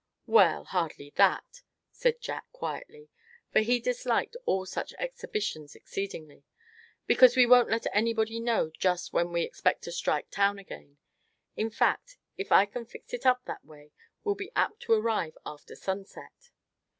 [0.25, 3.09] "Well, hardly that," said Jack, quietly,
[3.51, 6.43] for he disliked all such exhibitions exceedingly;
[7.05, 10.97] "because we won't let anybody know just when we expect to strike town again.
[11.55, 13.91] In fact, if I can fix it up that way
[14.23, 16.49] we'll be apt to arrive after sunset."